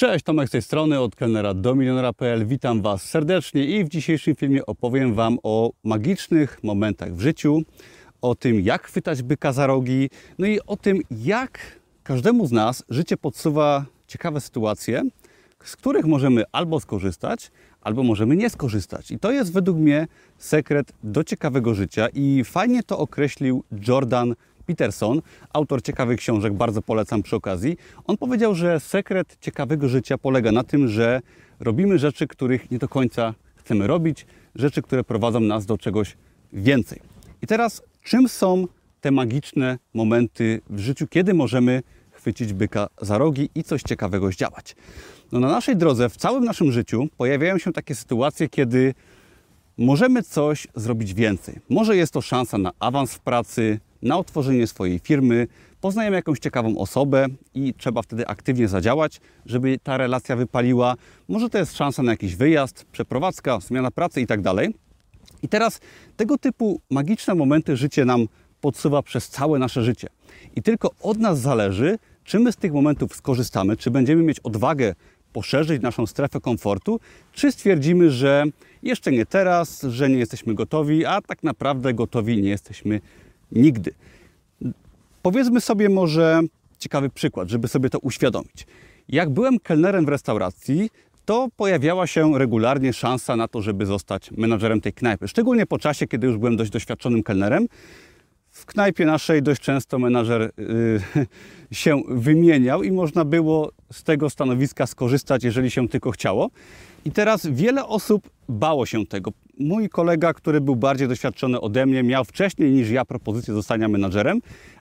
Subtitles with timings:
[0.00, 2.46] Cześć, Tomek z tej strony, od kelnera do milionera.pl.
[2.46, 7.62] Witam Was serdecznie i w dzisiejszym filmie opowiem Wam o magicznych momentach w życiu,
[8.22, 11.58] o tym jak chwytać byka za rogi, no i o tym jak
[12.02, 15.02] każdemu z nas życie podsuwa ciekawe sytuacje,
[15.64, 19.10] z których możemy albo skorzystać, albo możemy nie skorzystać.
[19.10, 20.06] I to jest według mnie
[20.38, 24.34] sekret do ciekawego życia i fajnie to określił Jordan
[24.70, 27.76] Peterson, autor ciekawych książek, bardzo polecam przy okazji.
[28.06, 31.20] On powiedział, że sekret ciekawego życia polega na tym, że
[31.60, 36.16] robimy rzeczy, których nie do końca chcemy robić, rzeczy, które prowadzą nas do czegoś
[36.52, 37.00] więcej.
[37.42, 38.66] I teraz, czym są
[39.00, 44.76] te magiczne momenty w życiu, kiedy możemy chwycić byka za rogi i coś ciekawego zdziałać?
[45.32, 48.94] No na naszej drodze, w całym naszym życiu pojawiają się takie sytuacje, kiedy
[49.78, 51.58] możemy coś zrobić więcej.
[51.68, 55.46] Może jest to szansa na awans w pracy, na otworzenie swojej firmy,
[55.80, 60.96] poznajemy jakąś ciekawą osobę i trzeba wtedy aktywnie zadziałać, żeby ta relacja wypaliła.
[61.28, 64.54] Może to jest szansa na jakiś wyjazd, przeprowadzka, zmiana pracy itd.
[64.54, 64.66] Tak
[65.42, 65.80] I teraz
[66.16, 68.26] tego typu magiczne momenty życie nam
[68.60, 70.08] podsuwa przez całe nasze życie.
[70.56, 74.94] I tylko od nas zależy, czy my z tych momentów skorzystamy, czy będziemy mieć odwagę
[75.32, 77.00] poszerzyć naszą strefę komfortu,
[77.32, 78.44] czy stwierdzimy, że
[78.82, 83.00] jeszcze nie teraz, że nie jesteśmy gotowi, a tak naprawdę gotowi nie jesteśmy
[83.52, 83.94] nigdy.
[85.22, 86.40] Powiedzmy sobie może
[86.78, 88.66] ciekawy przykład, żeby sobie to uświadomić.
[89.08, 90.90] Jak byłem kelnerem w restauracji,
[91.24, 95.28] to pojawiała się regularnie szansa na to, żeby zostać menadżerem tej knajpy.
[95.28, 97.66] Szczególnie po czasie, kiedy już byłem dość doświadczonym kelnerem.
[98.50, 101.26] W knajpie naszej dość często menadżer yy,
[101.82, 106.50] się wymieniał i można było z tego stanowiska skorzystać, jeżeli się tylko chciało.
[107.04, 109.32] I teraz wiele osób bało się tego.
[109.60, 114.40] Mój kolega, który był bardziej doświadczony ode mnie, miał wcześniej niż ja propozycję zostania menadżerem,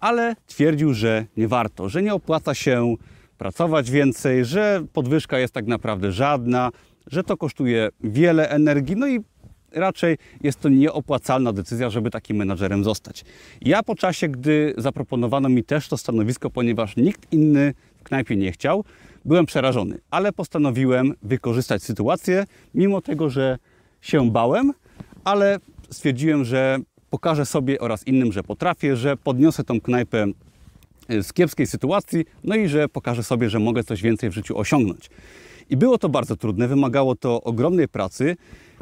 [0.00, 2.94] ale twierdził, że nie warto, że nie opłaca się
[3.38, 6.70] pracować więcej, że podwyżka jest tak naprawdę żadna,
[7.06, 9.20] że to kosztuje wiele energii, no i
[9.72, 13.24] raczej jest to nieopłacalna decyzja, żeby takim menadżerem zostać.
[13.60, 18.52] Ja po czasie, gdy zaproponowano mi też to stanowisko, ponieważ nikt inny w knajpie nie
[18.52, 18.84] chciał,
[19.24, 22.44] byłem przerażony, ale postanowiłem wykorzystać sytuację,
[22.74, 23.58] mimo tego, że
[24.00, 24.72] się bałem,
[25.24, 25.58] ale
[25.90, 26.78] stwierdziłem, że
[27.10, 30.26] pokażę sobie oraz innym, że potrafię, że podniosę tą knajpę
[31.08, 34.58] e, z kiepskiej sytuacji, no i że pokażę sobie, że mogę coś więcej w życiu
[34.58, 35.10] osiągnąć.
[35.70, 38.36] I było to bardzo trudne, wymagało to ogromnej pracy,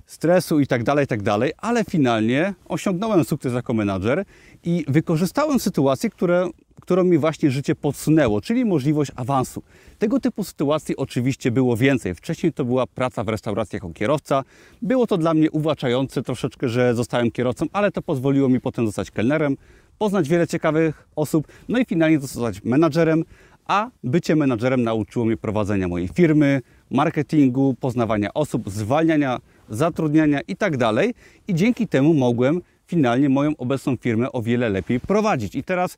[0.07, 4.25] stresu i tak dalej, tak dalej, ale finalnie osiągnąłem sukces jako menadżer
[4.65, 6.49] i wykorzystałem sytuację, które,
[6.81, 9.63] którą mi właśnie życie podsunęło, czyli możliwość awansu.
[9.99, 12.15] Tego typu sytuacji oczywiście było więcej.
[12.15, 14.45] Wcześniej to była praca w restauracji jako kierowca.
[14.83, 19.11] Było to dla mnie uwłaczające troszeczkę, że zostałem kierowcą, ale to pozwoliło mi potem zostać
[19.11, 19.57] kelnerem,
[19.99, 23.25] poznać wiele ciekawych osób, no i finalnie zostać menadżerem,
[23.67, 29.39] a bycie menadżerem nauczyło mnie prowadzenia mojej firmy, marketingu, poznawania osób, zwalniania,
[29.69, 30.79] zatrudniania itd.
[30.79, 31.07] Tak
[31.49, 35.55] I dzięki temu mogłem finalnie moją obecną firmę o wiele lepiej prowadzić.
[35.55, 35.97] I teraz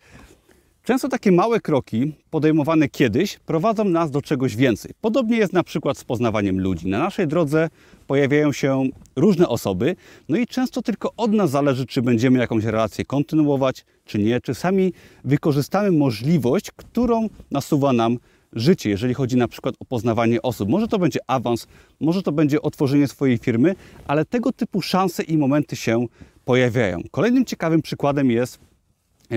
[0.91, 4.93] Często takie małe kroki podejmowane kiedyś prowadzą nas do czegoś więcej.
[5.01, 6.89] Podobnie jest na przykład z poznawaniem ludzi.
[6.89, 7.69] Na naszej drodze
[8.07, 8.85] pojawiają się
[9.17, 9.97] różne osoby,
[10.29, 14.55] no i często tylko od nas zależy, czy będziemy jakąś relację kontynuować, czy nie, czy
[14.55, 14.93] sami
[15.25, 18.19] wykorzystamy możliwość, którą nasuwa nam
[18.53, 20.69] życie, jeżeli chodzi na przykład o poznawanie osób.
[20.69, 21.67] Może to będzie awans,
[22.01, 23.75] może to będzie otworzenie swojej firmy,
[24.07, 26.07] ale tego typu szanse i momenty się
[26.45, 27.01] pojawiają.
[27.11, 28.59] Kolejnym ciekawym przykładem jest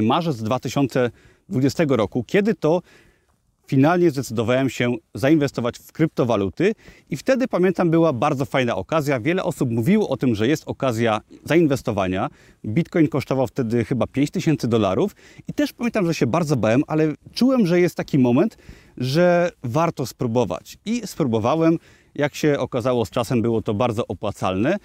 [0.02, 1.12] marzec 2000
[1.50, 2.82] 2020 roku, kiedy to
[3.68, 6.76] finalnie zdecydowałem się zainwestować w kryptowaluty
[7.10, 9.20] i wtedy pamiętam była bardzo fajna okazja.
[9.20, 12.30] Wiele osób mówiło o tym, że jest okazja zainwestowania.
[12.66, 15.16] Bitcoin kosztował wtedy chyba 5000 dolarów
[15.48, 18.58] i też pamiętam, że się bardzo bałem, ale czułem, że jest taki moment,
[18.98, 20.78] że warto spróbować.
[20.86, 21.78] I spróbowałem.
[22.16, 24.78] Jak się okazało z czasem było to bardzo opłacalne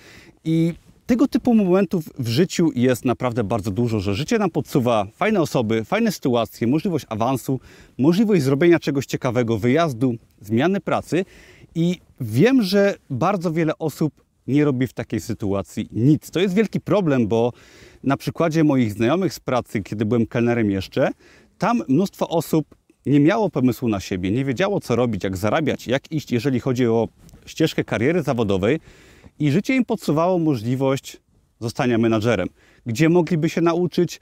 [0.44, 0.74] i
[1.08, 5.84] tego typu momentów w życiu jest naprawdę bardzo dużo, że życie nam podsuwa fajne osoby,
[5.84, 7.60] fajne sytuacje, możliwość awansu,
[7.98, 11.24] możliwość zrobienia czegoś ciekawego, wyjazdu, zmiany pracy
[11.74, 14.12] i wiem, że bardzo wiele osób
[14.46, 16.30] nie robi w takiej sytuacji nic.
[16.30, 17.52] To jest wielki problem, bo
[18.04, 21.10] na przykładzie moich znajomych z pracy, kiedy byłem kelnerem jeszcze,
[21.58, 22.74] tam mnóstwo osób
[23.06, 26.86] nie miało pomysłu na siebie, nie wiedziało co robić, jak zarabiać, jak iść, jeżeli chodzi
[26.86, 27.08] o
[27.46, 28.80] ścieżkę kariery zawodowej,
[29.38, 31.20] i życie im podsuwało możliwość
[31.60, 32.48] zostania menadżerem,
[32.86, 34.20] gdzie mogliby się nauczyć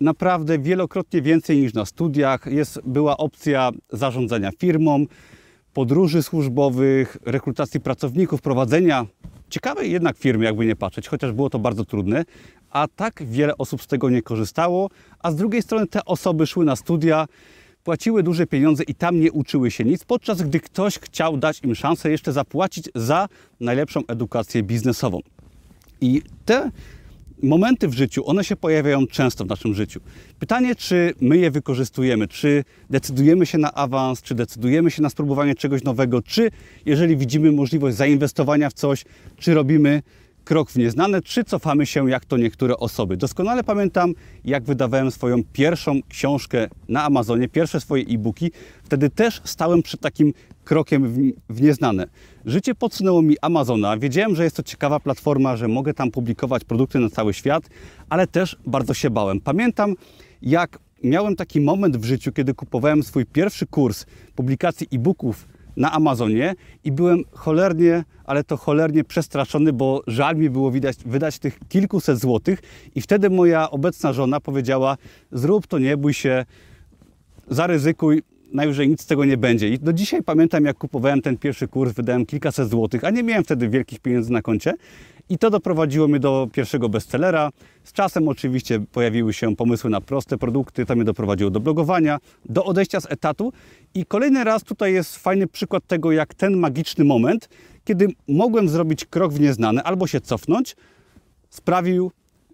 [0.00, 2.46] naprawdę wielokrotnie więcej niż na studiach.
[2.46, 5.06] Jest, była opcja zarządzania firmą,
[5.72, 9.06] podróży służbowych, rekrutacji pracowników, prowadzenia
[9.50, 12.24] ciekawej jednak firmy, jakby nie patrzeć, chociaż było to bardzo trudne,
[12.70, 16.64] a tak wiele osób z tego nie korzystało, a z drugiej strony te osoby szły
[16.64, 17.26] na studia,
[17.84, 21.74] płaciły duże pieniądze i tam nie uczyły się nic, podczas gdy ktoś chciał dać im
[21.74, 23.28] szansę jeszcze zapłacić za
[23.60, 25.20] najlepszą edukację biznesową.
[26.00, 26.70] I te
[27.42, 30.00] momenty w życiu, one się pojawiają często w naszym życiu.
[30.38, 35.54] Pytanie, czy my je wykorzystujemy, czy decydujemy się na awans, czy decydujemy się na spróbowanie
[35.54, 36.50] czegoś nowego, czy
[36.86, 39.04] jeżeli widzimy możliwość zainwestowania w coś,
[39.36, 40.02] czy robimy
[40.44, 43.16] krok w nieznane, czy cofamy się jak to niektóre osoby.
[43.16, 44.14] Doskonale pamiętam,
[44.44, 48.50] jak wydawałem swoją pierwszą książkę na Amazonie, pierwsze swoje e-booki.
[48.84, 50.32] Wtedy też stałem przed takim
[50.64, 51.14] krokiem
[51.48, 52.06] w, nieznane.
[52.46, 53.96] Życie podsunęło mi Amazona.
[53.98, 57.64] Wiedziałem, że jest to ciekawa platforma, że mogę tam publikować produkty na cały świat,
[58.08, 59.40] ale też bardzo się bałem.
[59.40, 59.94] Pamiętam,
[60.42, 66.54] jak miałem taki moment w życiu, kiedy kupowałem swój pierwszy kurs publikacji e-booków na Amazonie
[66.84, 72.18] i byłem cholernie, ale to cholernie przestraszony, bo żal mi było widać, wydać tych kilkuset
[72.18, 72.58] złotych
[72.94, 74.96] i wtedy moja obecna żona powiedziała
[75.32, 76.44] zrób to, nie bój się,
[77.48, 78.22] zaryzykuj,
[78.52, 79.68] najwyżej nic z tego nie będzie.
[79.68, 83.44] I do dzisiaj pamiętam, jak kupowałem ten pierwszy kurs, wydałem kilkaset złotych, a nie miałem
[83.44, 84.74] wtedy wielkich pieniędzy na koncie.
[85.28, 87.50] I to doprowadziło mnie do pierwszego bestsellera.
[87.84, 92.64] Z czasem oczywiście pojawiły się pomysły na proste produkty, to mnie doprowadziło do blogowania, do
[92.64, 93.52] odejścia z etatu.
[93.94, 97.48] I kolejny raz tutaj jest fajny przykład tego, jak ten magiczny moment,
[97.84, 100.76] kiedy mogłem zrobić krok w nieznane albo się cofnąć,
[101.50, 102.10] sprawił,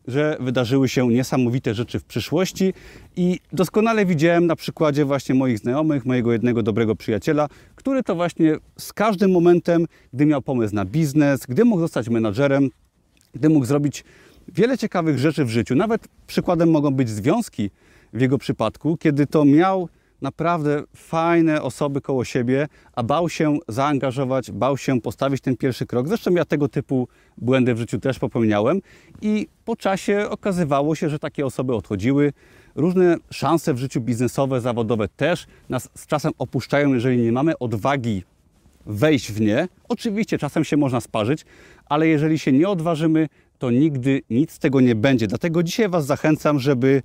[0.08, 2.74] że wydarzyły się niesamowite rzeczy w przyszłości
[3.16, 8.56] i doskonale widziałem na przykładzie właśnie moich znajomych, mojego jednego dobrego przyjaciela, który to właśnie
[8.78, 12.70] z każdym momentem, gdy miał pomysł na biznes, gdy mógł zostać menadżerem,
[13.34, 14.04] gdy mógł zrobić
[14.48, 15.74] wiele ciekawych rzeczy w życiu.
[15.74, 17.70] Nawet przykładem mogą być związki
[18.12, 19.88] w jego przypadku, kiedy to miał
[20.22, 26.08] naprawdę fajne osoby koło siebie, a bał się zaangażować, bał się postawić ten pierwszy krok.
[26.08, 27.08] Zresztą ja tego typu
[27.38, 28.80] błędy w życiu też popełniałem
[29.22, 32.32] i po czasie okazywało się, że takie osoby odchodziły.
[32.74, 38.22] Różne szanse w życiu biznesowe, zawodowe też nas z czasem opuszczają, jeżeli nie mamy odwagi
[38.86, 39.68] wejść w nie.
[39.88, 41.44] Oczywiście czasem się można sparzyć,
[41.86, 43.28] ale jeżeli się nie odważymy,
[43.58, 45.26] to nigdy nic z tego nie będzie.
[45.26, 47.02] Dlatego dzisiaj Was zachęcam, żeby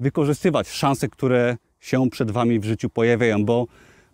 [0.00, 3.66] wykorzystywać szanse, które się przed Wami w życiu pojawiają, bo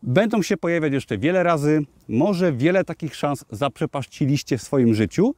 [0.02, 1.80] będą się pojawiać jeszcze wiele razy.
[2.08, 5.34] Może wiele takich szans zaprzepaściliście w swoim życiu,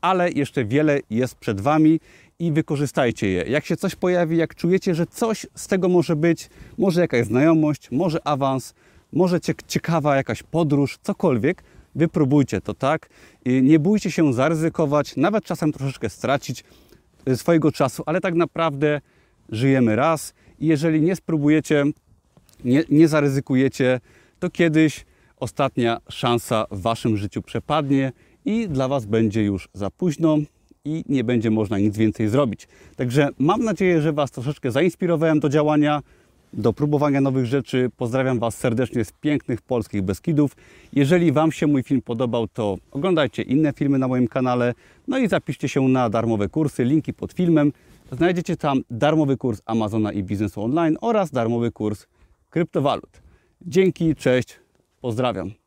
[0.00, 2.00] ale jeszcze wiele jest przed Wami
[2.38, 3.42] i wykorzystajcie je.
[3.42, 7.90] Jak się coś pojawi, jak czujecie, że coś z tego może być, może jakaś znajomość,
[7.90, 8.74] może awans,
[9.12, 11.62] może ciekawa jakaś podróż, cokolwiek,
[11.94, 13.08] wypróbujcie to, tak?
[13.46, 16.64] Nie bójcie się zaryzykować, nawet czasem troszeczkę stracić
[17.28, 19.00] y, swojego czasu, ale tak naprawdę
[19.48, 21.84] żyjemy raz i jeżeli nie spróbujecie,
[22.64, 24.00] nie, nie zaryzykujecie,
[24.38, 25.04] to kiedyś
[25.36, 28.12] ostatnia szansa w Waszym życiu przepadnie
[28.44, 30.38] i dla Was będzie już za późno
[30.84, 32.68] i nie będzie można nic więcej zrobić.
[32.96, 36.02] Także mam nadzieję, że Was troszeczkę zainspirowałem do działania,
[36.52, 37.90] do próbowania nowych rzeczy.
[37.96, 40.56] Pozdrawiam Was serdecznie z pięknych polskich Beskidów.
[40.92, 44.74] Jeżeli Wam się mój film podobał, to oglądajcie inne filmy na moim kanale.
[45.08, 47.72] No i zapiszcie się na darmowe kursy, linki pod filmem.
[48.12, 52.06] Znajdziecie tam darmowy kurs Amazona i biznesu online oraz darmowy kurs
[52.50, 53.22] kryptowalut.
[53.60, 54.60] Dzięki, cześć,
[55.00, 55.61] pozdrawiam.